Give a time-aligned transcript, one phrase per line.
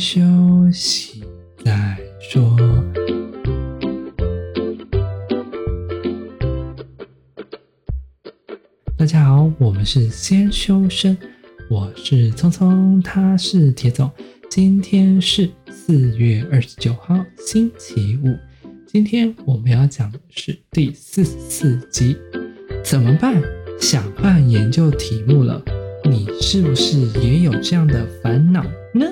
[0.00, 0.18] 休
[0.72, 1.22] 息
[1.62, 2.56] 再说。
[8.96, 11.14] 大家好，我们是先修身，
[11.68, 14.10] 我是聪聪，他是铁总。
[14.48, 18.34] 今天是四月二十九号，星期五。
[18.86, 22.16] 今天我们要讲的是第四十四集，
[22.82, 23.38] 怎么办？
[23.78, 25.62] 想换研究题目了。
[26.04, 28.64] 你是不是也有这样的烦恼
[28.94, 29.04] 呢？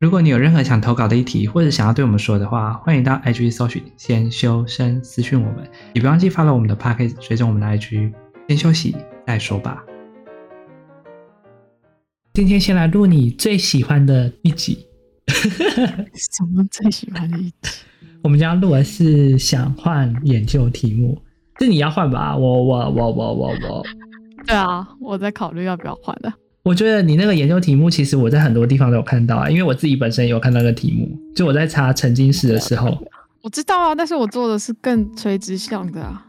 [0.00, 8.10] 如果你有任何想投稿的议题，或者想要对我们说的话，欢迎到 IG 搜寻“先修身”私讯我们，也别忘记 follow 我们的 p a c k a g e 追踪我们的 IG。
[8.48, 9.84] 先休息再说吧。
[12.32, 14.86] 今天先来录你最喜欢的一集。
[15.28, 17.68] 什么最喜欢的一集？
[18.24, 21.20] 我们将录的是想换研究题目，
[21.58, 22.34] 是你要换吧？
[22.34, 23.86] 我我我我我我。
[24.46, 26.32] 对啊，我在考虑要不要换的。
[26.62, 32.96] 我觉得你那个研究题目，其实我在很多地方都有看到啊，因为我自己本身也有看到那个题目，就我在查沉浸式的时候。
[33.42, 36.26] 我知道啊，但是我做的是更垂直向的啊。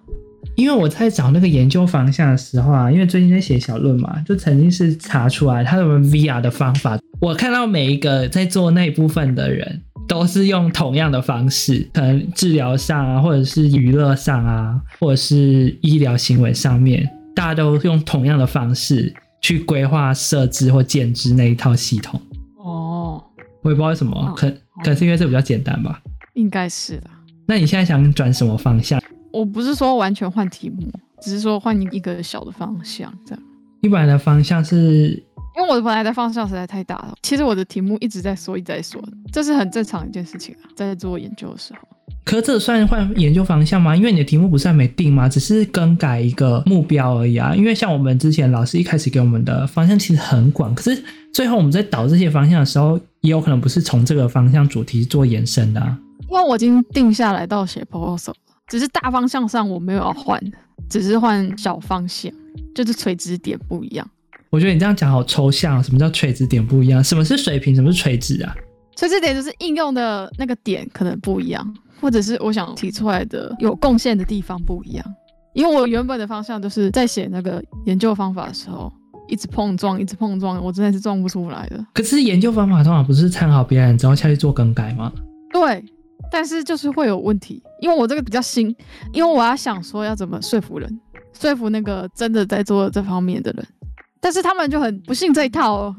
[0.56, 6.98] 因为我在找那个研究方向的时候啊，因为最近在写小论嘛，就曾经是查出来他们 VR 的方法。
[7.20, 17.10] 我看到每一个在做那一部分的人，都是用同样的方式，可能治疗上啊，或者是娱乐上啊，或者是医疗行为上面。
[17.34, 22.22] 大家都用同样的方式去规划、设置或建置那一套系统。
[22.58, 23.24] 哦，
[23.62, 26.02] 我也不知道为什么，哦、可可能是因为这比较简单吧？
[26.36, 27.10] 应该是的。
[27.48, 29.02] 那你现在想转什么方向？
[29.34, 30.90] 我不是说完全换题目，
[31.22, 33.44] 只是说换一个小的方向，这样。
[33.82, 35.24] 你本来的方向是？
[35.58, 37.14] 因为我的本来的方向实在太大了。
[37.22, 39.04] 其实我的题目一直在说，一直在说，
[39.34, 41.80] 这是很正常一件事情啊，在做研究的时候。
[42.24, 43.96] 可是这算换研究方向吗？
[43.96, 45.28] 因为你的题目不是还没定吗？
[45.28, 47.54] 只是更改一个目标而已啊。
[47.56, 55.98] 因为像我们之前老师一开始给我们的方向其实很广，可是最后我们在导这些方向的时候，也有可能不是从这个方向主题做延伸的啊。
[56.30, 58.34] 因为我已经定下来到写 proposal，
[58.68, 60.40] 只是大方向上我没有要换，
[60.88, 62.32] 只是换小方向，
[62.74, 64.10] 就是垂直点不一样。
[64.50, 67.04] 我觉得你这样讲好抽象，什么叫垂直点不一样？
[67.04, 67.76] 什么是水平？
[67.76, 68.56] 什么是垂直啊？
[68.96, 71.76] 垂直点就是应用的那个点可能不一样。
[72.02, 75.06] 或者是我想提出来的有贡献的地方不一样，
[75.54, 78.92] 因为我原本的方向就是在写那个研究方法的时候，
[79.28, 81.86] 一直碰撞，一直碰撞，我真的是撞不出来的。
[81.94, 85.12] 可是研究方法通常不是参考别人之后下去做更改吗？
[85.54, 85.84] 对，
[86.32, 88.76] 但是就是会有问题，因为我这个比较新，
[89.14, 91.00] 因为我要想说要怎么说服人，
[91.38, 93.68] 说服那个真的在做这方面的人，
[94.20, 95.96] 但是他们就很不信这一套哦，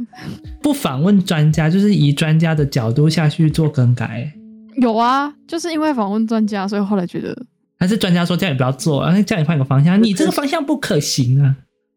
[0.62, 4.32] 不访问专家，就是以专家的角度下去做更改。
[4.77, 7.37] 有啊，就是因为访问专家，所以后来觉得
[7.78, 11.56] 还是专家说叫你不要做，然后叫你换个方向，你这个方向不可行啊，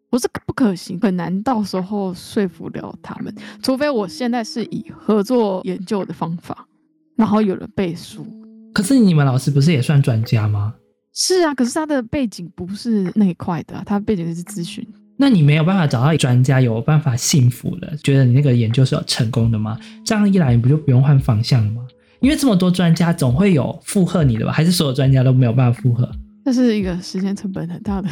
[0.10, 6.68] 不是不可行，很难到时候说服了他们，除非我现在是以合作研究的方法，
[7.16, 8.26] 然后有了背书。
[8.74, 10.74] 可是你们老师不是也算专家吗？
[11.14, 14.86] 是啊，可是他的背景不是那一块的啊，他背景是咨询。
[15.18, 19.80] 那你没有办法找到专家有办法信服的，觉得你那个研究是有成功的吗？
[20.04, 21.84] 这样一来，你不就不用换方向了吗？
[22.20, 24.52] 因为这么多专家，总会有附和你的吧？
[24.52, 26.10] 还是所有专家都没有办法附和？
[26.44, 28.10] 这是一个时间成本很大的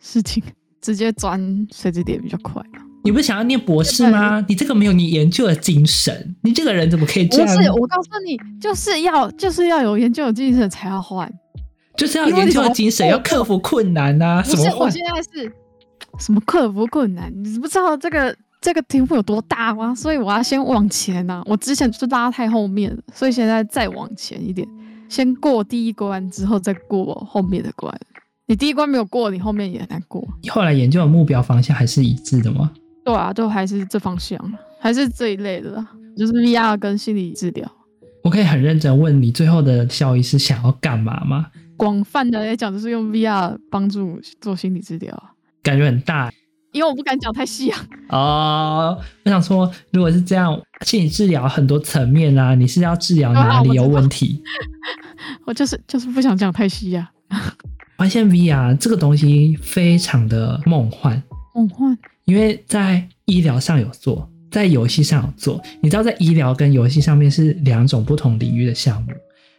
[0.00, 0.42] 事情，
[0.82, 2.62] 直接钻垂直点比较快。
[3.04, 4.44] 你不是想要念博士吗？
[4.48, 7.56] 你这个没有你研究的精神，你这个人怎么可以这样？
[7.56, 11.32] 不是，我告诉你，就是要就是要有研究的精神才要换，
[11.96, 14.42] 就是要研究的精神， 要克服困难啊！
[14.42, 15.50] 不是，我现在是
[16.18, 17.32] 什么克服困难？
[17.42, 18.36] 你不知道这个。
[18.60, 19.94] 这个题目有多大吗？
[19.94, 21.42] 所以我要先往前呐、啊。
[21.46, 24.66] 我之前就是拉太后面了，所以现在再往前一点，
[25.08, 27.92] 先过第一关之后再过后面的关。
[28.46, 30.26] 你第一关没有过，你后面也很难过。
[30.48, 32.72] 后来研究的目标方向还是一致的吗？
[33.04, 34.38] 对啊，都还是这方向，
[34.80, 35.86] 还是这一类的，
[36.16, 37.70] 就是 VR 跟心理治疗。
[38.24, 41.46] 我可以很认真问你，最后的效益是想要干嘛吗？
[41.76, 45.22] 广泛的来讲，就是用 VR 帮助做心理治疗，
[45.62, 46.30] 感觉很大。
[46.78, 47.86] 因为我不敢讲太细啊。
[48.10, 54.40] 哦，我想说，如果是这样，心理治疗很多层面啊，你是要治疗哪里有问题？
[55.40, 57.52] 我， 我就是就是不想讲太细呀、啊。
[57.96, 61.20] 发现 VR 这个东西非常的梦幻，
[61.52, 65.60] 梦幻，因为在医疗上有做，在游戏上有做。
[65.82, 69.08] 你知道，在医疗跟游戏上面是两种不同领域的项目。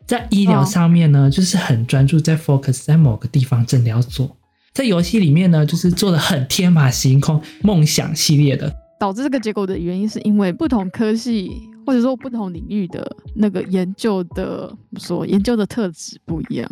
[0.07, 4.35] 在医疗上面呢，哦、就是很专注在 focus 在某个地方，真的要做。
[4.73, 11.51] 在游戏里面呢，就是做的很天马行空、梦想系列的，导致这个结果的原因，是因为不同科系
[11.85, 16.69] 或者说不同领域的那个研究的所研究的特质不一样，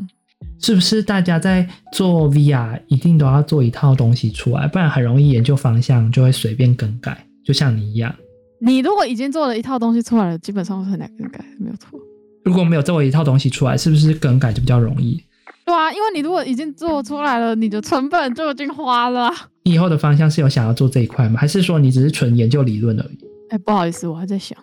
[0.59, 1.01] 是不是？
[1.01, 8.13] 大家在做 VR 一定都要做一套东西出来，不然很容易研究方向就会随便更改，就像你一样。
[8.59, 11.99] 你如果已经做了一套东西出来了，基本上是很难更改，没有错。
[12.43, 15.21] 如果没有做一套东西出来，是不是更改就比较容易？
[15.67, 19.29] 对啊，因为你如果已经做出来了，你的成本就已经花了。
[19.63, 21.37] 你以后的方向是有想要做这一块吗？
[21.37, 23.19] 还是说你只是纯研究理论而已？
[23.49, 24.57] 哎，不好意思，我还在想。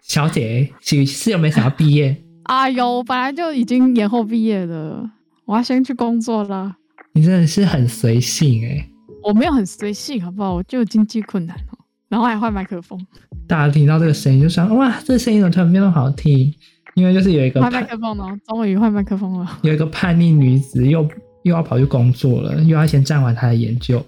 [0.00, 2.16] 小姐，是是有没有想要毕业？
[2.44, 5.10] 哎呦，我本来就已经延后毕业了，
[5.44, 6.74] 我要先去工作了。
[7.12, 8.90] 你真的是很随性哎、欸！
[9.22, 10.54] 我没有很随性，好不好？
[10.54, 11.78] 我就有经济困难哦，
[12.08, 12.98] 然后还换麦克风。
[13.46, 16.50] 大家听到这个声音就想：哇，这声音怎么突然变那么好听？
[16.94, 19.58] 因为就是有一个换麦克风了，终于换麦克风了。
[19.62, 21.06] 有一个叛逆女子又
[21.42, 24.04] 又要跑去工作了，又要先暂完她的研究。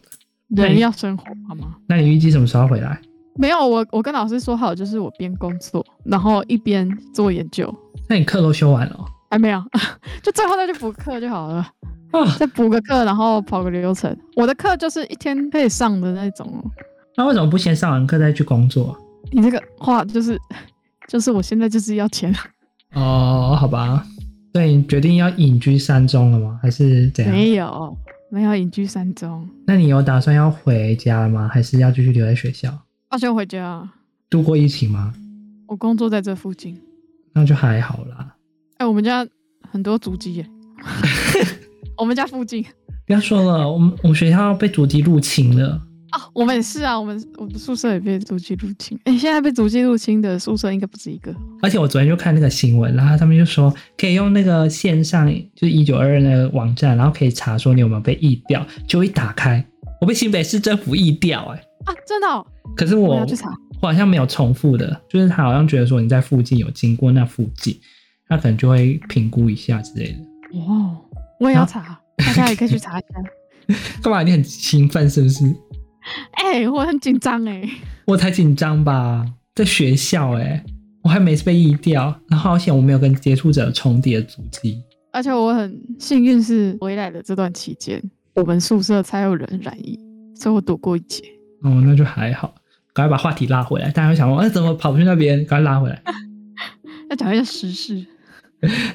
[0.49, 1.77] 人要生活好吗？
[1.89, 3.01] 那你预计什么时候回来？
[3.35, 7.75] 没有，我我跟老师说好，就是我边工作，然后一边做研究。
[8.09, 9.05] 那你课都修完了？
[9.31, 9.63] 还没有，
[10.23, 11.69] 就最后再去补课就好了。
[12.13, 14.17] 啊，再补个课，然后跑个流程。
[14.37, 16.65] 我的课就是一天可以上的那种。
[17.17, 18.97] 那为什么不先上完课再去工作？
[19.33, 20.41] 你这个话就是，
[21.09, 22.33] 就是我现在就是要钱。
[22.97, 24.07] 哦，好吧，
[24.55, 26.59] 对，你决定要隐居山中了吗？
[26.63, 27.35] 还是怎样？
[27.35, 27.95] 没有，
[28.31, 29.47] 没有隐居山中。
[29.67, 31.47] 那你有打算要回家吗？
[31.47, 32.73] 还是要继续留在学校？
[33.13, 33.87] 要先回家。
[34.31, 35.13] 度过疫情吗？
[35.67, 36.81] 我工作在这附近，
[37.35, 38.35] 那就还好啦。
[38.79, 39.27] 哎、欸，我们家
[39.71, 40.47] 很多足迹耶。
[41.99, 42.65] 我们家附近。
[43.07, 45.83] 不要说了，我们我们学校被足迹入侵了。
[46.17, 48.99] 哦，我们也是啊，我们我们宿舍也被足迹入侵。
[49.05, 51.35] 哎，现在被足迹入侵的宿舍应该不止一个。
[51.61, 58.67] 而且我昨天就看那个新闻，然后他们就说可以用那个线上，就是一九二二那个网站，然后可以查说你有没有被疫掉。
[58.89, 59.63] 就一打开，
[60.01, 62.47] 我被新北市政府疫调，哎啊，真的、哦？
[62.75, 63.51] 可是我我要去查，
[63.83, 67.79] 我好像没有重复的，就是他好像觉得说你在附近有经过那附近，
[68.29, 70.19] 他可能就会评估一下之类的。
[70.59, 70.97] 哦，
[71.39, 73.23] 我也要查，啊、大家也可以去查一下。
[74.01, 74.23] 干嘛？
[74.23, 75.45] 你很兴奋是不是？
[76.33, 77.69] 哎、欸，我很紧张哎，
[78.07, 80.65] 我才紧张吧，在学校哎、欸，
[81.03, 84.83] 我还没被疫掉，然后好险我没有跟接触者重叠的足迹，
[85.13, 88.03] 而且我很幸运是回来的这段期间，
[88.35, 89.99] 我们宿舍才有人染疫，
[90.35, 91.23] 所以我躲过一劫。
[91.63, 92.55] 哦，那就还好，
[92.93, 95.39] 赶快把话题拉回来，大家会想说，哎，怎么跑去那边？
[95.47, 96.03] 赶快拉回来，
[97.11, 98.07] 要讲一下时事。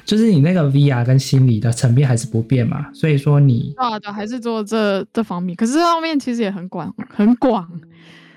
[0.04, 7.66] 就是你那个 VR 跟心理的层面还是不变嘛，所以说你啊，对，还是做这这方面，可是这方面其实也很广，很广，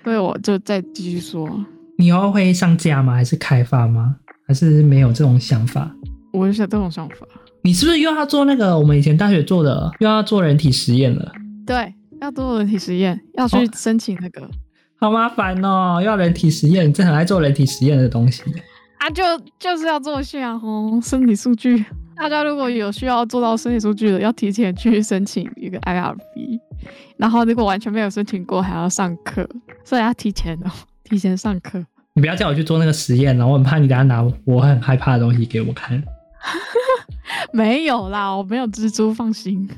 [0.03, 1.49] 所以我就再继续说。
[1.97, 3.13] 你以后会上架吗？
[3.13, 4.15] 还是开发吗？
[4.47, 5.91] 还是没有这种想法？
[6.31, 7.15] 我就想这种想法。
[7.63, 11.31] 你是不是又要做那个我们以前大学做的，又要做人体实验了？
[11.65, 11.91] 对，
[12.21, 14.49] 要做人体实验，要去申请那个，哦、
[14.97, 18.43] 好麻烦哦，要人体实验，你真很爱做人体实验的东西。
[18.97, 19.23] 啊，就
[19.59, 21.85] 就是要做下哦，身体数据。
[22.15, 26.59] 大家如果有需要做到身体数据的，要提前去申请一个 IRB。
[27.17, 29.47] 然后如果完全没有申请过，还要上课，
[29.83, 30.71] 所以要提前哦，
[31.03, 31.83] 提前上课。
[32.13, 36.01] 你不要叫我去做那个实验了，我很怕你等下拿我很害怕的东西给我看。
[37.51, 39.69] 没有啦，我没有蜘蛛，放心。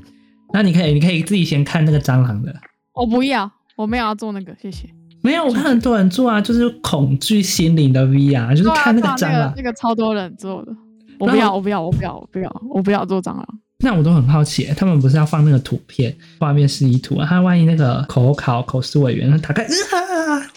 [0.52, 2.54] 那你可以，你可以自己先看那个蟑螂的。
[2.94, 4.88] 我不要，我没有要做那个，谢谢。
[5.22, 10.72] 没有，我看很多人做啊，就是恐惧心灵的 VR，就是看那个蟑螂，那个超多人做的。
[11.18, 13.46] 我不要，我不要，我不要，我不要，我不要做蟑螂。
[13.80, 17.26] 那我都很好奇，他们不是要放那个图片，画面示意图啊？
[17.28, 19.68] 他万一那个口考口试委员他打开，啊，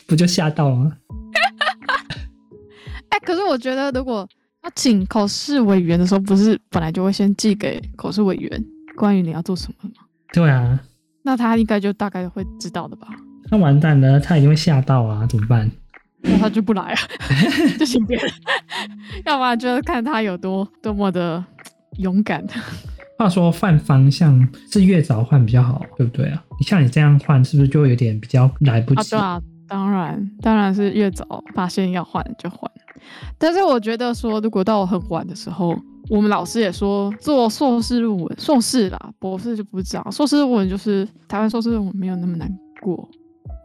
[0.07, 0.91] 不就吓到了吗？
[3.09, 4.27] 哎、欸，可是我觉得，如果
[4.63, 8.63] 要请口试委员的时候，不是本来就会先寄给口试委员
[8.95, 10.01] 关于你要做什么吗？
[10.33, 10.79] 对啊，
[11.23, 13.07] 那他应该就大概会知道的吧？
[13.49, 15.25] 那完蛋了，他一定会吓到啊！
[15.27, 15.69] 怎么办？
[16.21, 16.97] 那他就不来啊，
[17.79, 18.31] 就请别人。
[19.25, 21.43] 要不然就是看他有多多么的
[21.97, 22.45] 勇敢。
[23.17, 26.43] 话说换方向是越早换比较好，对不对啊？
[26.59, 29.15] 你像你这样换，是不是就有点比较来不及？
[29.15, 32.69] 啊，对啊，当然，当然是越早发现要换就换。
[33.37, 35.77] 但是我觉得说，如果到我很晚的时候，
[36.09, 40.07] 我们老师也说做硕士论文，硕士啦，博士就不知道。
[40.11, 43.09] 硕士论文就是台湾硕士论文没有那么难过。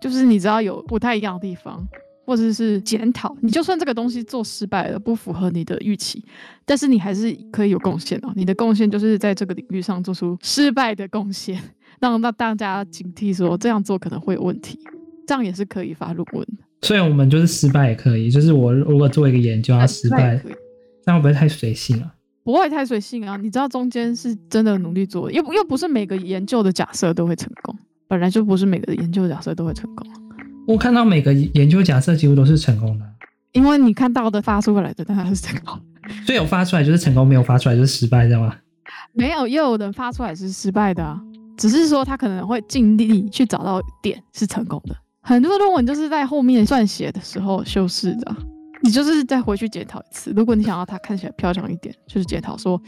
[0.00, 1.86] 就是你知道有不太一样的地方，
[2.24, 3.36] 或者是检讨。
[3.40, 6.24] 你就算这个东西做失败了，不符合你的预期，
[6.64, 8.32] 但是你还是可以有贡献哦。
[8.34, 11.60] 你的贡献就是在这个领域上做出失败的贡献，
[12.00, 14.78] 让让大家警惕说这样做可能会有问题，
[15.26, 16.64] 这样也是可以发论文的。
[16.82, 20.36] 所以我们就是失败也可以，就是我如果做一个研究要失败，
[21.04, 22.12] 这样会不会太随性啊？
[22.44, 27.76] 不会太随性啊，你知道中间是真的努力做，又又不是每个研究的假设都会成功。
[28.08, 30.06] 本来就不是每个研究假设都会成功。
[30.66, 33.04] 我看到每个研究假设几乎都是成功的，
[33.52, 35.78] 因为你看到的发出来的当然是成功，
[36.24, 38.56] 所以有发出来就是成功，没有发出来就是失败，知道吗？
[39.12, 41.20] 没有，也有人发出来是失败的啊，
[41.56, 48.36] 只是说他可能会尽力去找到点是成功的，很多论文就是在后面撰写的时候修饰的，
[48.82, 50.32] 你就是再回去检讨一次。
[50.36, 52.80] 如果你想要它看起来漂亮一点，就是检讨说，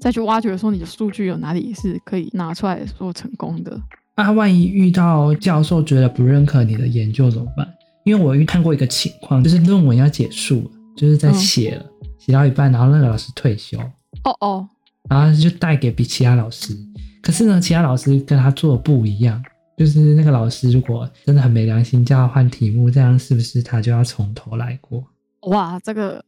[0.00, 3.78] 再去挖掘说你的数据有哪里是可以拿出来说成功的。
[4.16, 7.68] 那、啊、万一遇到教授觉得不认可你的研究怎么办？
[8.04, 11.84] 因为我遇看过一个情况，就是论文要结束了，就是在写了，
[12.18, 13.78] 写、嗯、到一半，然后那个老师退休。
[14.24, 14.68] 哦哦。
[15.08, 16.76] 然后就带给比其他老师，
[17.22, 19.40] 可是呢，其他老师跟他做的不一样，
[19.76, 25.04] 就是那个老师如果真的很没良心，叫他换题目，这样是不是他就要从头来过？
[25.42, 26.24] 哇，这个，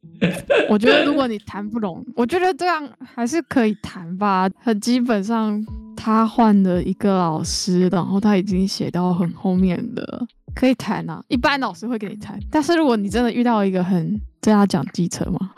[0.68, 4.48] 我觉得如果你谈不拢，我觉得这样还是可以谈吧。
[4.58, 5.62] 很基本上，
[5.96, 11.22] 他换了一个老师，然后他已经写到很后面的，可以谈啊。
[11.28, 15.52] 一般老师会跟你谈，但是如果你真的遇到一个很，这样讲机车吗？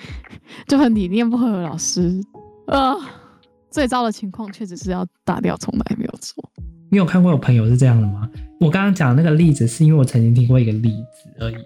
[0.68, 2.20] 就很理念不合的老师，
[2.66, 2.94] 呃，
[3.70, 6.44] 最糟的情况确实是要打掉重来，没有错。
[6.90, 8.30] 你有看过有朋友是这样的吗？
[8.60, 11.56] 我刚刚讲那个例子，是因为我曾经听过一个例子而已，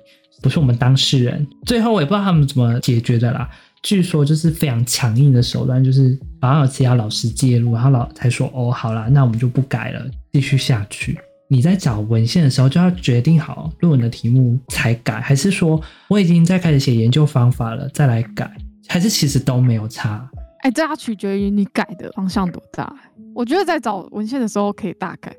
[0.42, 1.46] 不是我们当事人。
[1.66, 3.48] 最后我也不知道他们怎么解决的啦。
[3.82, 11.18] 据说就是非常强硬的手段，就是好像有其他老师介入，然后老才说哦，好啦，那我们就不改了，继续下去。
[11.48, 18.50] 你在找文献的时候就要决定好论文的题目才改，还是说我已经在开始写研究方法了再来改，
[18.86, 20.28] 还是其实都没有差？
[20.60, 22.94] 哎、这要取决于你改的方向多大。
[23.34, 25.34] 我觉得在找文献的时候可以大改，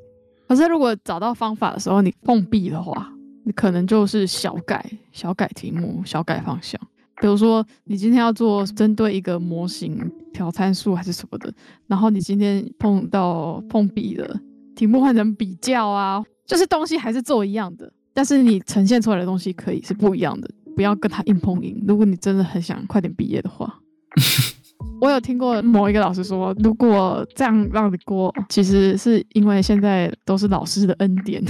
[0.47, 3.07] 可是如果找到方法的时候你碰壁的话，
[3.43, 6.79] 你可能就是小改、小改题目、小改方向。
[7.21, 11.53] 比如说你今天要做针对一个模型调参数还是什么的，
[11.85, 14.39] 然后你今天碰到碰壁了。
[14.75, 21.83] 题目换成比较啊，就是东西还是做一样的，但是你呈现出来的东西可以是不一样的，不要跟他硬碰硬。
[21.87, 23.79] 如果你真的很想快点毕业的话，
[25.01, 31.43] 我有听过某一个老师说，如果这样让你过，其实是因为现在都是老师的恩典，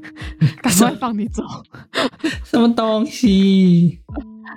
[0.60, 1.42] 赶快放你走。
[2.44, 3.98] 什么东西？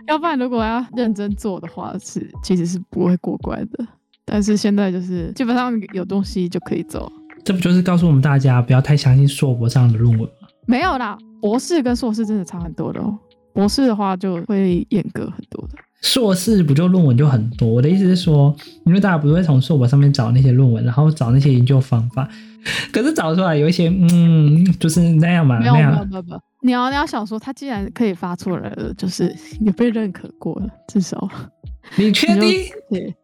[0.08, 3.88] 要不然如果要认真做的话，是其实是不会过关的。
[4.26, 7.10] 但是现在就是基本上有东西就可以走。
[7.46, 10.48] 这不就是告诉我们大家不要太相信硕博上的论文吗？
[10.66, 13.18] 没有啦，博士跟硕士真的差很多的哦。
[13.54, 15.78] 博士的话就会严格很多的。
[16.04, 17.68] 硕士不就论文就很多？
[17.68, 18.56] 我的意思是说，
[18.86, 22.30] 因为大家不是会从硕博上面找那些论文，然后找那些研究方法，
[22.94, 25.92] 可是找出来有一些，嗯，就是那样嘛，没有那样。
[25.94, 31.28] 没有没有没有，你要你要想说，他既然可以发出来了，就是也被认可过了，至少。
[31.96, 32.64] 你确定？
[32.90, 33.16] 对。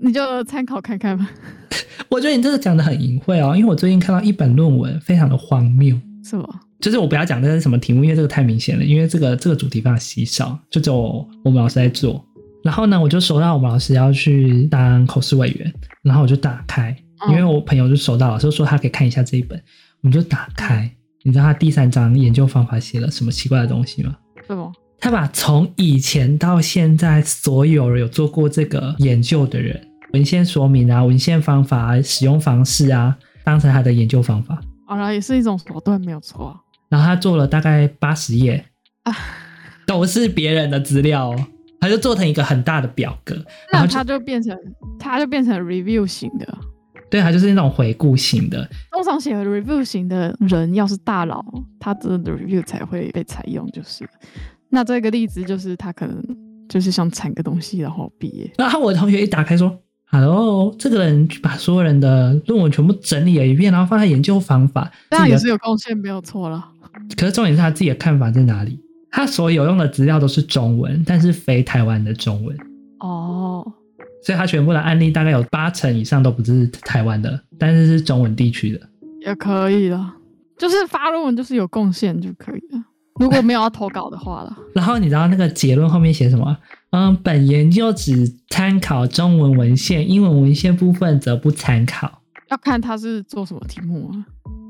[0.00, 1.28] 你就参考看看吧。
[2.08, 5.98] 我觉得你这个讲的很隐晦哦，因为我最近看到一本论文，非常的荒谬。
[6.22, 6.48] 是吗？
[6.80, 8.84] 就是我不要讲这是什么题目，因为这个太明显了。
[8.84, 12.24] 因为这个这个主题非常稀少，就只有我们老师在做。
[12.62, 16.96] 然后呢，我就收到我们老师要去当口试委员，然后我就打开，
[17.30, 19.58] 因为我朋友就收到了，就说他可以看一下这一本，
[20.02, 20.90] 我们就打开。
[21.22, 24.16] 你知道他第三章研究方法写了什么奇怪的东西吗？
[24.46, 24.72] 什么？
[25.00, 29.80] 他把从以前到现在所有有做过这个研究的人
[30.12, 34.60] 文献说明啊、文献方法啊、使用方式啊，当成他的研究方法。
[34.86, 36.58] 好了，也是一种手段，没有错。
[36.88, 38.64] 然后他做了大概八十页
[39.02, 39.14] 啊，
[39.86, 41.34] 都是别人的资料，
[41.80, 43.36] 他就做成一个很大的表格，
[43.72, 44.56] 然后他就变成
[44.98, 46.58] 他就变成 review 型的。
[47.10, 48.68] 对，他就是那种回顾型的。
[48.90, 51.42] 通常写 review 型的人，要是大佬，
[51.80, 54.06] 他的 review 才会被采用，就是。
[54.68, 56.22] 那这个例子就是他可能
[56.68, 58.50] 就是想产个东西，然后毕业。
[58.58, 59.74] 然后我的同学一打开说
[60.10, 66.62] ：“Hello，这个人把所有人的论文全部整理了一遍，然后放在研究方法，这样也是有贡献，没有错了。
[67.16, 68.80] 可是重点是他自己的看法在哪里？
[69.10, 72.56] 他所有用的资料都是中文，但是非台湾的中文。
[73.00, 73.64] 哦，
[74.22, 78.80] 所以他全部的案例大概有八成以上都不是台湾的，但是是中文地区的。
[79.26, 80.14] 也可以了，
[80.58, 82.84] 就是发论文就是有贡献就可以了。”
[83.18, 86.56] 如果没有要投稿的话了，然后你知道那个结论后面写什么？
[86.90, 92.22] 嗯，本研究只参考中文文献，英文文献部分则不参考。
[92.48, 94.24] 要看他是做什么题目啊？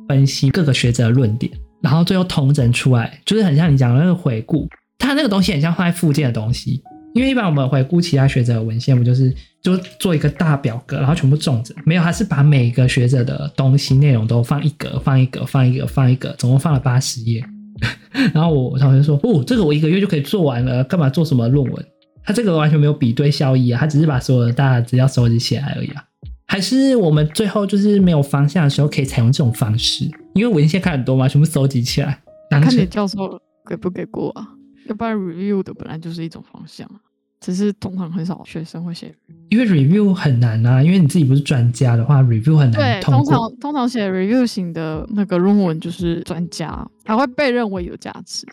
[0.08, 1.52] 分析各个学者的论点，
[1.88, 4.68] 然后最后统整出来，就是很像你讲的那个回顾。
[4.98, 6.82] 他那个东西很像放在附件的东西，
[7.14, 11.74] 因为一般我们回顾其他学者的文献，不就是就做一个大表格，然后全部种着？
[11.86, 17.42] 没有，他是把每个学者的东西内容都放一格，放一格，放一格，放一格，总共放了八十页。
[18.34, 21.86] 然后我同学说：“哦，这个我一个月就可以做完了，干嘛做什么论文？
[22.22, 26.04] 他这个完全没有比对效益啊，他只是把所有的大资料收集起来而已啊。
[26.48, 32.20] 还是我们最后就是没有方向的时候，可以采用这种方式，因为文献看很多嘛，全部搜集起来。
[32.50, 34.48] 看你教授给不给过啊？
[34.86, 36.88] 要不然 review 的本来就是一种方向。
[37.40, 39.14] 只是通常很少学生会写。
[39.50, 43.14] 因为 review 很难啊，因为你自己不是专家的话，review 很难通。
[43.14, 48.44] 对，通常通常写 review 型的那个论文就是专家，才会被认为有价值。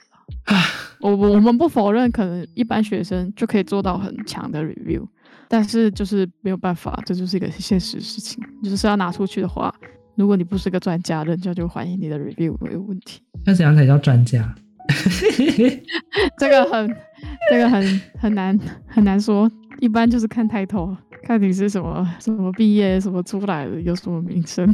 [1.02, 5.04] 我我们不否认，可能一般学生就可以做到很强的 review，
[5.48, 8.44] 但是就是没有办法，这就是一个现实事情。
[8.64, 9.74] 就是要拿出去的话，
[10.16, 13.22] 如果你不是个专家，人家就怀疑你的 review 有问题。
[13.46, 14.54] 那怎样才叫专家？
[16.38, 16.96] 这个很，
[17.50, 19.52] 这个很很难很难说。
[19.80, 24.74] 一般就是看抬头，看你是什么什么毕业，什么出来的，有什么名声。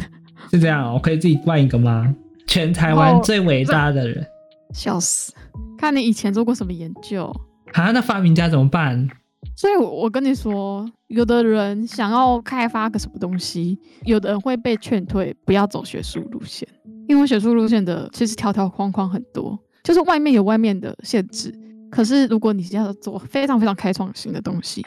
[0.49, 2.13] 是这样，我可以自己冠一个吗？
[2.47, 4.25] 全台湾最伟大的人。
[4.73, 5.33] 笑死！
[5.77, 7.25] 看你以前做过什么研究
[7.73, 7.91] 啊？
[7.91, 9.09] 那发明家怎么办？
[9.55, 16.67] 所以，我跟你说，有的人想要开发个什么东西，有的人会被劝退，不要走学术路线，
[17.08, 21.53] 因为学术路线的其实条条框框很多，就是外面有外面的限制。
[21.89, 24.84] 可是，如果你要做非常非常开创性的东西，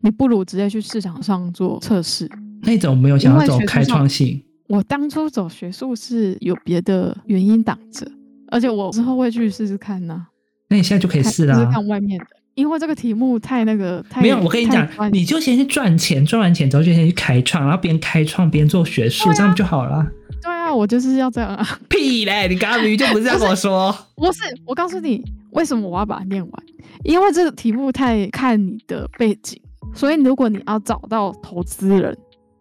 [0.00, 2.28] 你不如直接去市场上做测试。
[2.62, 4.42] 那你怎么没有想要走开创性？
[4.68, 8.10] 我当初走学术是有别的原因挡着。
[8.48, 10.28] 而且我之后会去试试看呢、啊。
[10.68, 11.68] 那你现在就可以试啦。
[11.72, 14.40] 看外面的，因为这个题目太那个太没有。
[14.40, 20.04] 我跟你讲，你就先去赚钱，赚完钱之后就先去开创，然后边开创边做学术、啊，这样就好了。
[20.42, 21.64] 对啊，我就是要这样啊。
[21.88, 22.48] 屁嘞！
[22.48, 23.94] 你刚刚明明就不是这样跟我说。
[24.16, 26.62] 不是，我告诉你为什么我要把它念完，
[27.04, 29.60] 因为这个题目太看你的背景，
[29.94, 32.16] 所以如果你要找到投资人，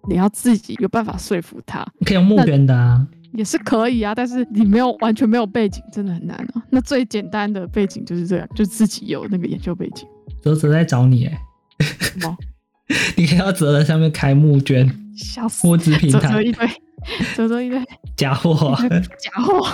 [0.10, 1.86] 你要自己有办法说服他。
[2.00, 3.08] 你可以用募捐的啊。
[3.36, 6.64] 也是可以啊，但是你没有完全没有背景，真的很难啊。
[6.70, 10.08] 那最简单的背景就是这样，就自己有那个研究背景。
[10.42, 11.40] 泽泽在找你哎，
[11.80, 12.38] 什么？
[13.18, 14.88] 你可以到泽泽上面开募捐，
[15.18, 15.68] 笑死！
[15.68, 16.68] 募资平台，泽泽一堆，
[17.36, 17.84] 泽泽一堆
[18.16, 18.76] 假货，
[19.20, 19.68] 假货，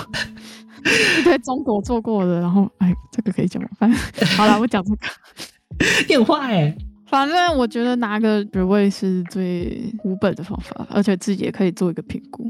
[1.19, 3.69] 一堆中国做过的，然后哎，这个可以讲吗？
[3.77, 3.99] 反正
[4.37, 5.07] 好了，我讲这个，
[6.07, 6.77] 你很坏哎。
[7.07, 12.49] 反正我觉得拿个学位是最无本的方法，而且自己也可以做一个评估。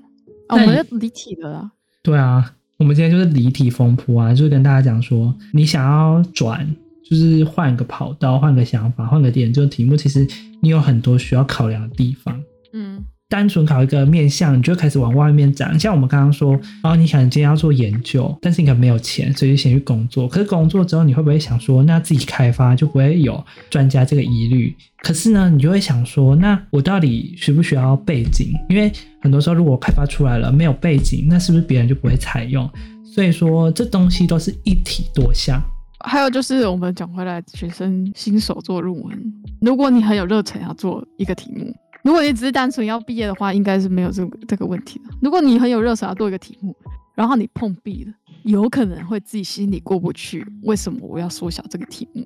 [0.51, 1.71] 哦、我们要离体的啦！
[2.03, 6.75] 对啊，我们今天就是离体风波啊，就是跟大家讲说，你想要转，
[7.09, 10.27] 就是换个跑道，换个想法，换个点，就题目，其实
[10.61, 12.43] 你有很多需要考量的地方。
[12.73, 13.03] 嗯。
[13.31, 15.79] 单纯考一个面向，你就开始往外面长。
[15.79, 20.27] 像我们刚刚说，哦，你想今天要做研究，但是你可能没有钱，所以就先去工作。
[20.27, 24.75] 可是工作之后，你会不会想说，那自己开发就不会有专家这个疑虑？
[24.97, 28.51] 可是呢，你就会想说，那我到底需不需要背景？
[28.67, 28.91] 因为
[29.21, 32.69] 很多时候，如果开发出来了没有背景，那是不是别人就不会采用？
[33.05, 35.57] 所以说，这东西都是一体多项。
[36.03, 41.73] 还有就是，我们讲回来，学生新手做论文，如果你很有热忱要做一个题目。
[42.03, 45.05] 如果你只是单纯要毕业的话，应该是没有这个这个问题的。
[45.21, 46.75] 如果你很有热忱要做一个题目，
[47.13, 50.45] 然后你碰壁了，有可能会自己心里过不去。
[50.63, 52.25] 为什么我要缩小这个题目？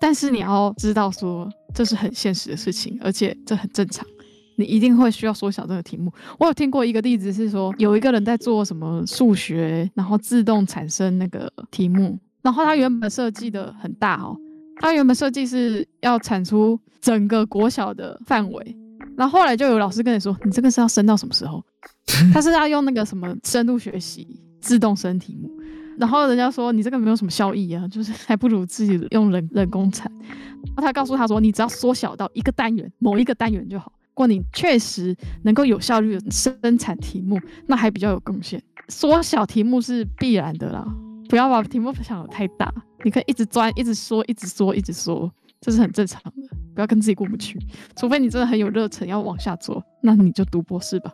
[0.00, 4.04] 但是你要知道说，这是很现实的事情，而且这很正常。
[4.56, 6.12] 你一定会需要缩小这个题目。
[6.38, 14.36] 我有听过一个例子是说，有一个人在做什么数学，然后自动产生那个题目，然后他原本设计的很大哦，
[14.80, 18.76] 他原本设计是要产出整个国小的范围。
[19.22, 21.64] 然后后来就有老师跟你说，你这个是要升到什么时候？
[22.34, 24.26] 他是要用那个什么深度学习
[24.60, 25.48] 自动生题目。
[25.96, 30.10] 然后人家说你这个没有什么效益啊，就是还不如自己用人人工产。
[30.20, 33.92] 然后他告诉他说，你只要缩小到一个单元，某一个单元就好。
[33.94, 38.60] 如果你确实能够有效率的生产题目，那还比较有贡献。
[38.88, 40.84] 缩小题目是必然的啦，
[41.28, 42.74] 不要把题目想得太大。
[43.04, 45.32] 你可以一直钻，一直缩，一直缩，一直缩。
[45.60, 47.58] 这是很正常的，不要跟自己过不去。
[47.96, 51.12] 除非你真的很有热忱要往下做，那你就读博士吧。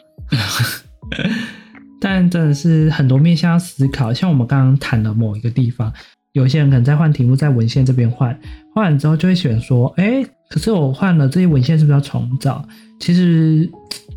[2.01, 5.93] 但真的是很多面向思考，像我们刚刚谈的某一个地方，
[6.33, 8.39] 有些人可能在换题目，在文献这边换，
[8.75, 12.65] 换完之后就会选说，哎，可是我换了这些文献是不是要重找？
[13.01, 13.69] 其实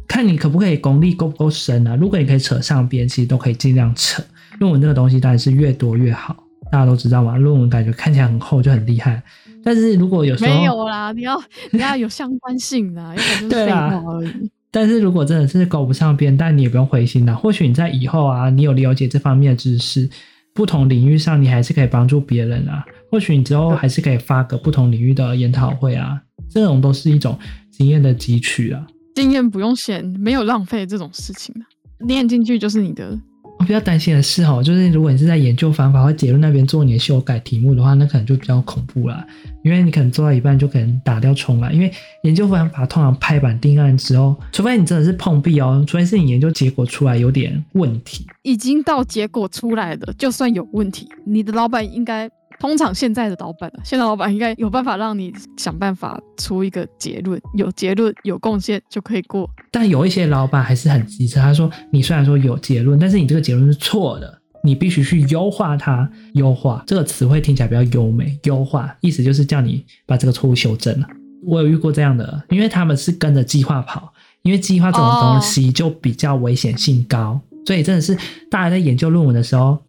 [0.07, 1.95] 看你可不可以功力够不够深啊。
[1.95, 4.23] 如果你可以扯上边，其实都可以尽量扯。
[4.59, 6.35] 论文这个东西当然是越多越好，
[6.71, 7.37] 大家都知道嘛。
[7.37, 9.21] 论文感觉看起来很厚就很厉害。
[9.63, 11.39] 但是如果有时候没有啦，你要
[11.71, 14.49] 你要有相关性的，因为就是废话而已。
[14.71, 17.35] 但是如果真的是勾不上边，但你也不用灰心啦。
[17.35, 20.09] 或许你在以后啊，你有了解这方面的知识，
[20.53, 22.83] 不同领域上你还是可以帮助别人啊。
[23.11, 27.37] 或许你之后还是可以发个不同领域的研讨会啊，这种都是一种
[27.69, 28.87] 经验的汲取啊。
[29.13, 33.19] 经验不用嫌，没有浪费这种事情的，念进去就是你的。
[33.65, 39.25] 比较担心的是哦，就是如果你是在研究方法或结论那边做你的修改题目的话，那可能就比较恐怖了，
[39.63, 41.91] 因为你可能做到一半就可能打掉重来，因为
[42.23, 52.29] 研究方法通常拍板定案之后，除非你真的是碰壁哦，除非是你研究结果出来有点问题，已经到结果出来了，就算有问题，你的老板应该
[52.61, 59.49] 通常现在的老板，现在老板应该有办法让你想办法出一个结论，有结论有贡献就可以过。
[59.71, 66.07] 但有一些老板还是很机车，他说你虽然说有结论，但是你这个结论是错的，你必须去优化它。
[66.33, 71.07] 优化这个词汇听起来比较优美，优化意思就是叫你把这个错误修正了。
[71.43, 78.15] 我有遇过这样的，因为他们是跟着计划跑，因为计划这种东西就比较危险性高，所以真的是
[78.51, 79.79] 大家在研究论文的时候，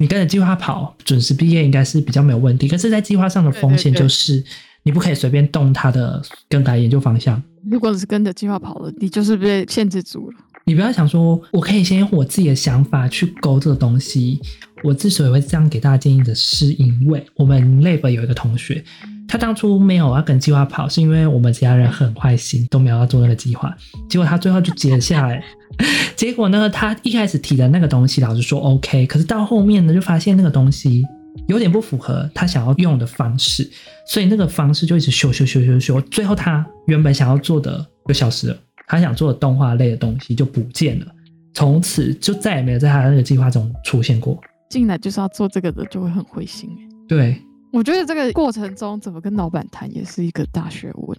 [0.00, 2.66] 你跟着计划跑，准时毕业应该是比较没有问题。
[2.66, 4.42] 可是，在计划上的风险就是
[4.82, 7.40] 你不可以随便动它的更改研究方向。
[7.70, 10.38] 如果是跟着计划跑了，你就是被限制住了。
[10.64, 14.40] 你不要想说我可以先用我自己的想法去勾这个东西。
[14.82, 18.82] 我之所以会这样给大家建议的是，因为我们 lab 有一个同学。
[19.28, 23.76] 他当初没有要跟计划跑，是因为我们其他人很坏心，都没有要做那个计划。
[24.08, 25.44] 结果他最后就接下来。
[26.16, 31.02] 结果呢，他一开始提的那个东西，老师说 OK，可是到后面呢，就发现那个东西
[31.48, 33.70] 有点不符合他想要用的方式，
[34.06, 36.00] 所以那个方式就一直修修修修修。
[36.02, 41.06] 最后他原本想要做的就消失了，他想做的动画类的东西就不见了，
[41.54, 44.38] 从此就再也没有在他那个计划中出现过。
[44.68, 46.68] 进来就是要做这个的，就会很灰心。
[47.08, 47.40] 对。
[47.72, 51.16] 我觉得这个过程中怎么跟老板谈也是一个大学问。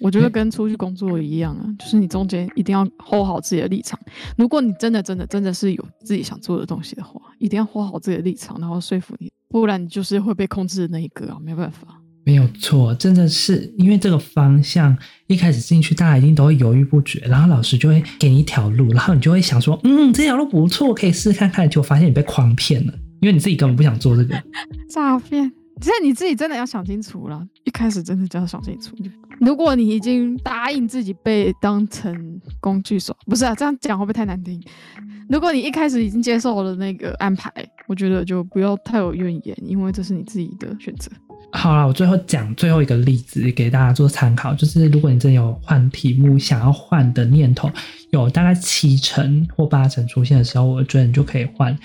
[0.00, 3.98] 我觉得跟出去工作一样啊，就是你中间一定要 hold 好自己的立场。
[4.36, 11.88] 如果你真的真的真的是有自己想做的东西的话，一定要 hold 好自己的立场，然后说服你，不然你就是会被控制的那一个啊，没办法。
[12.24, 14.94] 没有错，真的是因为这个方向
[15.28, 24.34] 一开始进去，大家一定都会犹豫不决，然后老师就会给你一条路，然后你就会想说，嗯，这条路不错，可以试试看看，结果发现你被诓骗了，因为你自己根本不想做这个
[24.90, 25.50] 诈骗。
[25.80, 28.96] 其实你自己真的要想清楚了，一开始真的就要想清楚。
[29.40, 34.60] 如果你已经答应自己被当成工具耍，不是啊，这样讲会不会太难听？
[35.28, 37.52] 如果你一开始已经接受了那个安排，
[37.86, 41.10] 我觉得就不要太有怨言，因为这是你自己的选择。
[41.52, 47.70] 好了，我最后讲最后一个例子给大家做参考，就是如果你真的有换题目想要换的念头，
[48.10, 51.78] 有大概七成或八成出现的时候，我觉得你就可以换。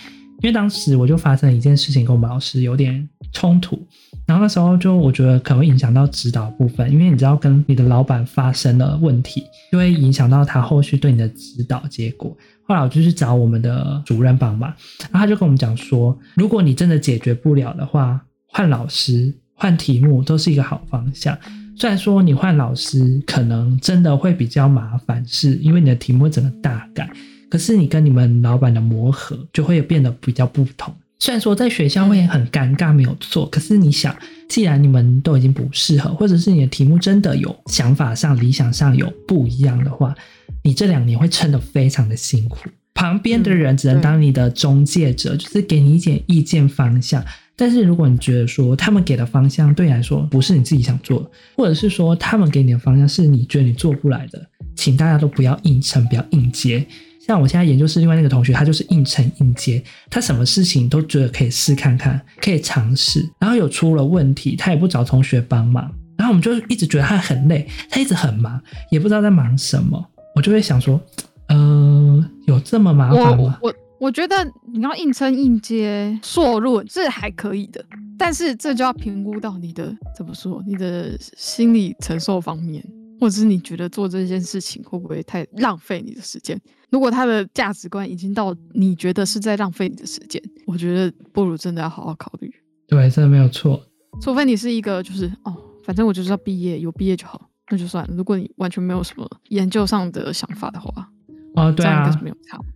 [0.43, 3.81] 因为当时我就发生了一件事情，跟我们老师有点冲突，
[4.27, 12.35] 然后那时候就我觉得可能会影响到指导部分，因为你知道跟你的老板发生了问题，就会影响到他后续对你的指导结果。
[12.67, 14.69] 后来我就去找我们的主任帮忙，
[15.11, 21.37] 然后他就跟我们讲说，如果你真的解决不了的话，换老师、换题目都是一个好方向。
[21.77, 27.09] 虽然说你换老师可能真的会比较麻烦，是因为你的题目整个大改。
[27.53, 30.91] 可是你跟你们老板的磨合就会变得比较不同。
[31.19, 33.45] 虽然说在学校会很尴尬，没有错。
[33.45, 34.15] 可是你想，
[34.49, 40.15] 既然你们都已经不适合，或者是你的题目真的有想法上、理想上有不一样的话，
[40.63, 42.57] 你这两年会撑得非常的辛苦。
[42.95, 47.23] 旁边的人只能当你的中介者，就是给你一点意见方向。
[47.55, 54.43] 但是如果你觉得说他们给的方向对你来说不是你自己想做的，或者是说他们给你的方向是你觉得你做不来的，
[54.75, 56.83] 请大家都不要硬撑，不要硬接。
[57.25, 70.05] 像我现在研究室另外那个同学，他就是硬撑硬接，他什么事情都觉得可以试看看，可以尝试，然后有出了问题，他也不找同学帮忙，然后我们就一直觉得他很累，他一直很忙，也不知道在忙什么，
[70.35, 70.99] 我就会想说，
[71.47, 73.57] 呃，有这么麻烦吗？
[73.61, 74.35] 我我我觉得
[74.73, 77.81] 你要硬撑硬接硕论这还可以的，
[78.17, 82.83] 但是这就要评估到你的怎么说，你的心理承受方面。
[83.21, 86.59] 或者是你觉得做这件事情会不会太浪费你的时间？
[86.93, 92.53] 如果他的价值观已经到你觉得是在浪费你的时间，我觉得不如真的要好好考虑。
[92.87, 93.81] 对，真的没有错。
[94.21, 98.13] 除非你是一个就是哦，反正我就是要毕业，有毕业就好，那就算了。
[98.15, 101.09] 如果你完全没有什么研究上的想法的话。
[101.55, 102.07] 哦，对啊，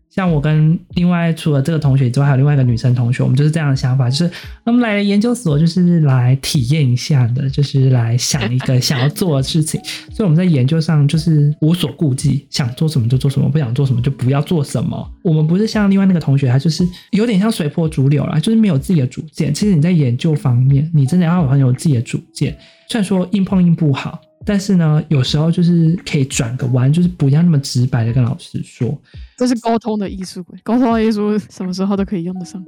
[0.09, 4.31] 像我跟另外除了这个同学之外，还有另外一个女生同学，我们就是这样的想法，就是
[4.63, 9.79] 我们来研究所就是来体验一下的，就是来想一个想要做的事情。
[10.11, 15.07] 所以我们在研究上就是无所顾忌，想做什么就做什么，不想做什么就不要做什么。
[15.21, 19.53] 我们不是像另外那个同学，他就是有点像随波逐流啦，就是没有自己的主见。
[19.53, 22.57] 其实你在研究方面，你真的要很有自己的主见。
[22.89, 24.19] 虽然说硬碰硬不好。
[24.47, 28.97] 但是呢，有时候就是可以转个弯，就是不要那么直白的跟老师说。
[29.37, 32.65] 这是沟通的艺术，沟通的艺术什么时候都可以用得上。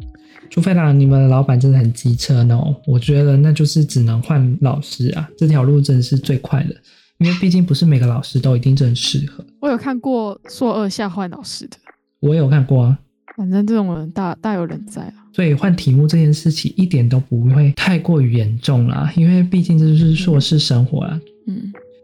[0.50, 6.76] 除非啦，你们的老板真的很机车呢，我觉得那就是只能换老师啊，这条路真的是最快的，
[7.20, 9.46] 因为毕竟不是每个老师都一定真适合。
[9.62, 11.78] 我有看过硕二下换老师的，
[12.20, 13.00] 我有看过啊。
[13.38, 21.18] 反正这种人大大有人在啊，所以换题目这件事情一点都不会太过于严重啦，因为毕竟这就是硕士生活啊。
[21.18, 21.22] 嗯，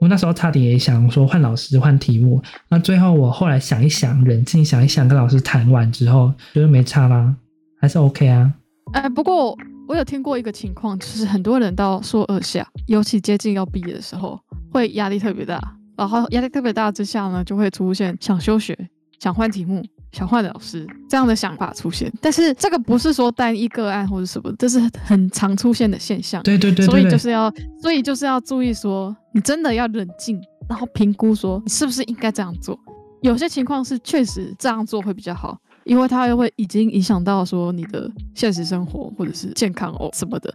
[0.02, 7.34] 我那时候差点也想说换老师换题目，那最后我后来想一想，冷静想一想，跟老师谈完之后，觉得没差啦，
[7.80, 8.54] 还是 OK 啊。
[8.94, 14.40] 哎，不过我有听过一个情况，就是很多人到硕二下，尤其接近要毕业的时候，
[14.72, 15.60] 会压力特别大，
[15.98, 18.78] 然后压力特别大之下呢，就会出现想休学、
[19.20, 19.84] 想换题目、
[20.16, 22.12] 想换老师这样的想法出现。
[22.22, 26.42] 但是这个不是说单一个案或者什么，这是很常出现的现象。
[26.44, 27.52] 对对对，对，所以就是要，
[27.82, 32.80] 所以就是要注意说，你真的要冷静，然后评估说你是不是应该这样做。
[33.22, 35.58] 有些情况是确实这样做会比较好。
[35.86, 40.52] 因为它又会已经影响到说你的现实生活或者是健康哦什么的，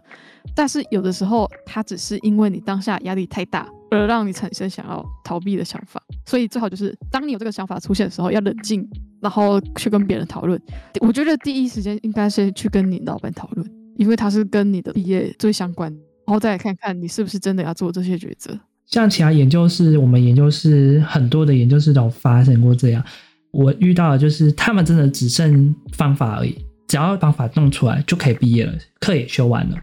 [0.53, 8.87] 但是有的时候它只是因为你当下压力太大而让你产生想要逃避的想法，所以最好就是当你有这个想法出现的时候要冷静，
[9.21, 10.59] 然后去跟别人讨论。
[11.01, 15.91] 我觉得第一时间应该是去跟你老板讨论，因为他是跟你的毕业最相关，
[16.25, 18.57] 然后再来看看你是不是真的要做这些抉择。
[18.87, 23.03] 像其他研究室，我们研究室很多的研究室都发生过这样。
[23.51, 26.55] 我遇到的就是他们真的只剩方法而已，
[26.87, 29.77] 只要方法弄出来就可以毕业了，课也修完了。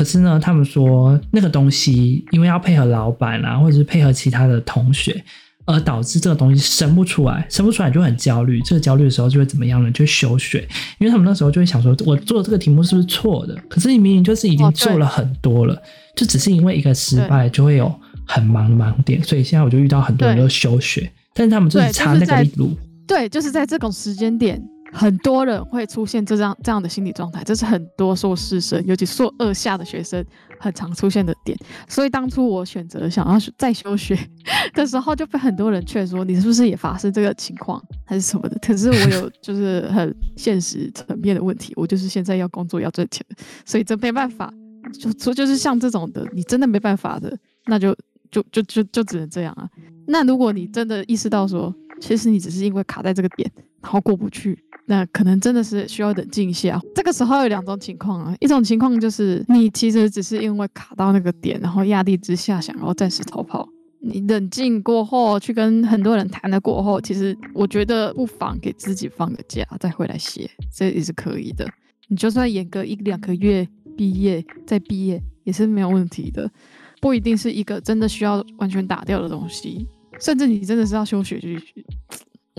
[0.00, 5.22] 可是呢，他们说那个东西因为要配合老板啊，或者是配合其他的同学，
[5.66, 8.62] 而导致这个东西生不出来，生不出来就很焦虑。
[8.62, 9.90] 这个焦虑的时候就会怎么样呢？
[9.90, 10.66] 就休学，
[10.98, 13.54] 因为他们那时候就会想说，我做这个题目是不是错的？
[13.68, 15.78] 可是你明明就是已经做了很多了，
[16.16, 17.94] 就只是因为一个失败就会有
[18.26, 19.22] 很忙盲点。
[19.22, 22.74] 所以现在我就遇到很多人都休学，但是他们就是差那个路。
[23.06, 24.58] 对，就是在这种时间点，
[24.92, 30.24] 很多人会出现这样这样的心理状态，这是很多硕士生，尤其硕二下的学生
[30.58, 31.56] 很常出现的点。
[31.88, 34.18] 所以当初我选择想要再休学
[34.74, 43.24] 的时候，就被很多人劝说：“你是不是也发生这个情况，还是什么的？”可是我有就是很现实层面的问题，我就是现在要工作要赚钱，
[43.64, 44.52] 所以这没办法。
[44.98, 47.94] 就说就是像这种的，你真的没办法的，那就
[48.30, 49.68] 就就就就只能这样啊。
[50.06, 53.50] 那如果你真的意识到说，其实你只是因为卡在这个点，
[53.82, 56.80] 然后过不去，那可能真的是需要冷静一下。
[56.94, 63.68] 这个时候有两种情况啊，一种情况就是你其实只是因为卡到那个点，然后压力之下想要暂时逃跑。
[64.02, 71.68] 你冷静过后，去跟很多人谈了过后，其实我觉得不妨给自己放个假，再回来写，这也是可以的。
[72.08, 76.50] 你就算延个一两个月毕业再毕业也是没有问题的，
[76.98, 79.86] 不一定是一个真的需要完全打掉的东西。
[80.20, 81.48] 甚至你真的是要休学就，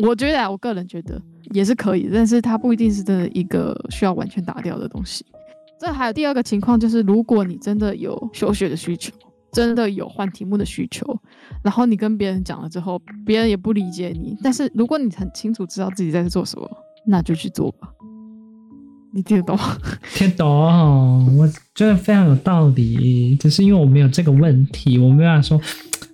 [0.06, 1.21] 我觉得啊，我个人觉得
[1.52, 5.26] 也是可以，但是它不一定是真的一个需要完全打掉的东西。
[5.80, 9.13] 这还有第二个情况，就是如果你真的有休学的需求，
[9.52, 11.06] 真的有换题目的需求，
[11.63, 16.69] 然后你跟别人讲了之后，别人也不理解你，但是如果你很清楚知道自己在做什么，
[17.06, 17.89] 那就去做吧。
[19.13, 19.58] 你听得懂？
[20.13, 25.60] 听得懂，我觉得非常有道理，只是因为我没有这个问题，我没办法说。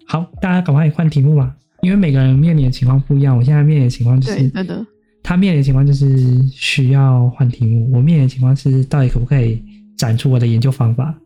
[0.07, 3.35] 好，大家赶快换题目吧，因为每个人面临的情况不一样。
[3.37, 4.85] 我现在面临的情况就是，对的，
[5.21, 7.91] 他面临的情况就是需要换题目。
[7.91, 9.61] 我面临的情况是，到底可不可以
[9.97, 11.13] 展出我的研究方法？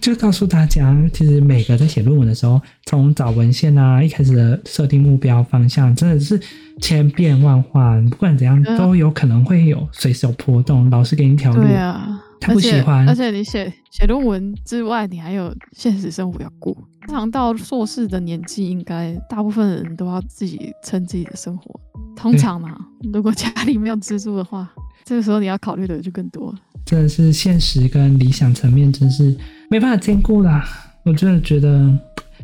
[0.00, 6.40] 就告诉大家，其实每个在写论文的时候，从找文献啊，一开始的设定目标方向，真的是
[6.80, 8.00] 千变万化。
[8.10, 10.90] 不管怎样，都有可能会有随时有波动。
[10.90, 11.62] 老师给你一条路。
[11.62, 12.20] 对啊。
[12.40, 16.72] 他不喜欢，而且，而且你写写论文之外，你还有现实生活要过。
[17.06, 21.80] 通常到硕士的年纪，应该大部分人都要自己撑自己的生活。
[22.14, 22.76] 通常嘛，
[23.12, 24.70] 如果家里没有资助的话，
[25.04, 26.58] 这个时候你要考虑的就更多了。
[26.84, 29.36] 真的是现实跟理想层面，真是
[29.70, 30.64] 没办法兼顾啦。
[31.04, 31.90] 我真的觉得，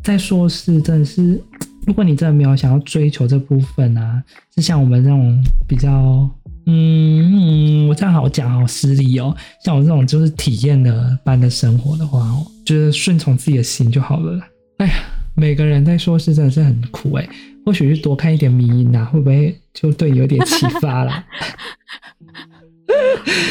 [0.03, 1.41] 在硕士真的是，
[1.85, 4.23] 如果你真的没有想要追求这部分啊，
[4.55, 6.29] 就像我们这种比较。
[6.65, 9.35] 嗯，我这样好讲好失礼哦。
[9.63, 14.39] 像我这种就是体验的般的生活的话，哦，就是顺从自己的心就好了。
[14.77, 14.93] 哎呀，
[15.35, 17.29] 每个人在硕士真的是很苦哎。
[17.65, 21.11] 或许是多看一点迷因啊，会不会就对你有点启发了？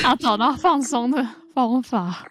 [0.05, 2.27] 啊，找到放松的方法。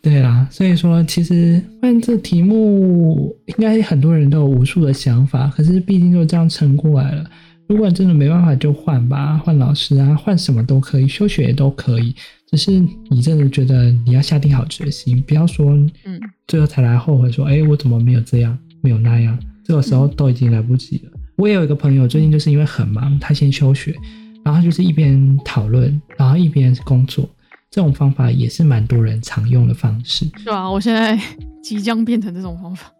[0.00, 7.24] 对啦，所以说其实问这题目，应该很多人都有无数的想法，可是毕竟就这样撑过来了。
[7.68, 12.14] 如果真的没办法，就换吧，换老师啊，换什么都可以，休学也都可以。
[12.50, 15.72] 只是你真的觉得你要下定好决心，不要说，
[16.04, 19.38] 嗯，最后才来后悔说，哎、嗯，我怎么没有这样，没有那样？
[19.62, 21.10] 这个时候都已经来不及了。
[21.12, 23.94] 嗯、我也有一个朋友，最近就是因为很忙，他先休学，
[24.42, 27.28] 然后就是一边讨论，然后一边工作。
[27.70, 30.24] 这种方法也是蛮多人常用的方式。
[30.38, 31.20] 是啊，我现在
[31.62, 32.90] 即将变成这种方法。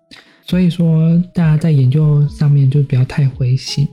[0.43, 3.89] 所以说，大家在研究上面就不要太灰心。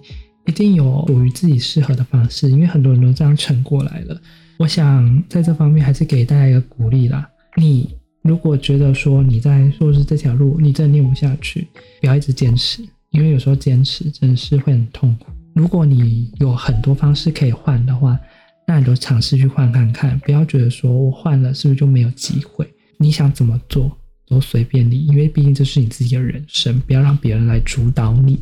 [0.46, 4.20] 一定有属于自己适合的方式，因为很多人都这样撑过来了。
[4.58, 7.28] 我想在这方面还是给大家一个鼓励啦。
[7.58, 7.90] 你
[8.22, 11.68] 如果觉得说你在硕士这条路你真的念不下去，
[12.02, 12.82] 不要一直坚持，
[13.12, 15.32] 因为有时候坚持真的是会很痛苦。
[15.54, 18.20] 如果你有很多方式可以换的话，
[18.68, 22.68] 那你就尝试去换看看，不要觉得说我换了是不是就没有机会？
[22.98, 23.92] 你想怎么做
[24.28, 28.40] 都随便你，因为毕竟这是你自己的人生，不要让别人来主导你。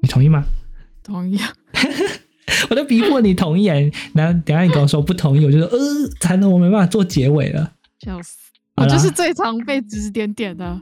[0.00, 0.44] 你同意吗？
[1.06, 1.52] 同意啊！
[2.68, 3.66] 我都逼迫你同意，
[4.12, 5.78] 然后等下你跟我说不同意，我就说呃，
[6.20, 7.72] 才能我没办法做结尾了。
[8.04, 8.36] 笑死！
[8.76, 10.80] 我就是最常被指指点点的，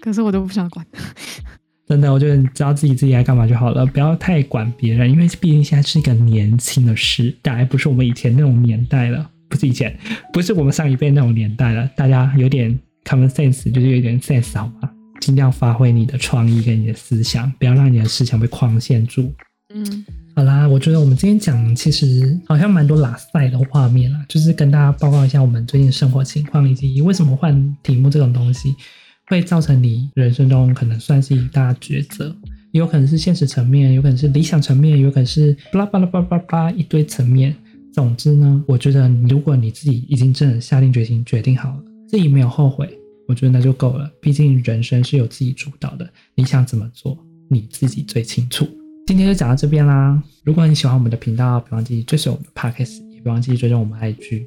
[0.00, 0.84] 可是我都不想管。
[1.86, 9.98] 真的，我觉得你知道自己自己爱干嘛就好了，不要太管别人，因为毕竟现在是一个年轻的时代，不是我们以前那种年代了，不是以前，
[10.32, 11.88] 不是我们上一辈那种年代了。
[11.96, 14.90] 大家有点 common sense，就是有点 sense 好吗？
[15.20, 19.32] 尽量发挥你的创意跟你的思想，不要让你的思想被框限住。
[19.74, 20.04] 嗯，
[20.34, 28.74] 好啦，我觉得我们今天讲其实好像蛮多拉赛的画面啦，就是跟大家报告一下我们最近生活情况，以及为什么换题目这种东西。
[29.26, 32.34] 会造成你人生中可能算是一大抉择，
[32.70, 37.54] 有可能是现实层面，有可能是理想层面，有可能是巴拉巴拉巴拉巴拉一堆层面。
[37.92, 42.88] 总之呢，我觉得如果你自己已经真的下定决心，决定好了，自己没有后悔，
[43.26, 44.10] 我觉得那就够了。
[44.18, 47.18] 毕竟人生是由自己主导的，你想怎么做，
[47.50, 48.66] 你自己最清楚。
[49.08, 50.22] 今天就讲到这边啦。
[50.44, 54.44] 如果你喜欢我们的频道，别忘记追随我们的 Podcast，也别忘记追踪我们 IG。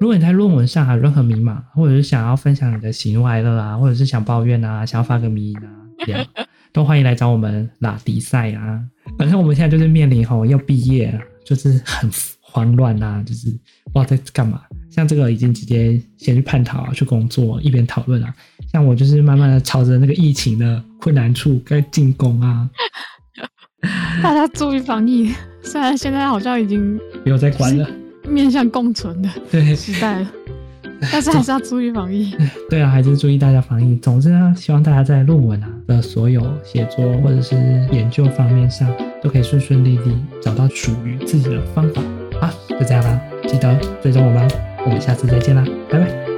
[0.00, 5.70] 如果你在论文上还有任何迷茫，或者是想要分享你的喜怒哀乐啊，或者是想抱怨啊，想要发个迷因啊，
[6.06, 6.26] 这样
[6.72, 8.82] 都欢迎来找我们拉迪赛啊。
[9.18, 13.50] 反正我们现在就是面临吼要毕业，就是很慌乱啊，就是
[13.92, 14.62] 不知道在干嘛。
[14.90, 18.34] 像这个已经直接先去探讨啊，去工作，一边讨论啊。
[18.72, 22.70] 像我就是慢慢的朝着那个疫情的困难处该进攻啊。
[24.22, 27.88] 大家注意防疫，虽然现在好像已经没有在管了。
[28.28, 30.30] 面向共存的对时代了，
[31.10, 32.36] 但是还是要注意防疫。
[32.68, 33.96] 对啊，还是注意大家防疫。
[33.96, 37.56] 总之呢，希望大家在论文啊的所有写作或者是
[37.90, 38.86] 研究方面上，
[39.22, 42.02] 都可以顺顺利利找到属于自己的方法。
[42.38, 44.46] 好，就这样啦，记得追踪我们，
[44.84, 46.37] 我们下次再见啦，拜拜。